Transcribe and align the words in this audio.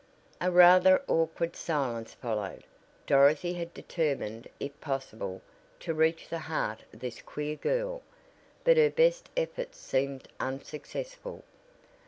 A 0.41 0.49
rather 0.49 1.03
awkward 1.07 1.55
silence 1.55 2.15
followed. 2.15 2.63
Dorothy 3.05 3.53
had 3.53 3.71
determined 3.71 4.47
if 4.59 4.81
possible, 4.81 5.43
to 5.81 5.93
reach 5.93 6.27
the 6.27 6.39
heart 6.39 6.81
of 6.91 7.01
this 7.01 7.21
queer 7.21 7.55
girl, 7.55 8.01
but 8.63 8.77
her 8.77 8.89
best 8.89 9.29
efforts 9.37 9.77
seemed 9.77 10.27
unsuccessful. 10.39 11.43